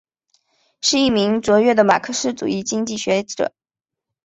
[0.81, 3.51] 是一名卓越的马克思主义经济学者。